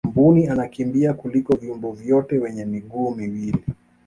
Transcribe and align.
mbuni 0.07 0.47
anakimbia 0.47 1.13
kuliko 1.13 1.55
viumbe 1.57 2.13
wote 2.13 2.37
wenye 2.39 2.65
miguu 2.65 3.15
miwili 3.15 3.63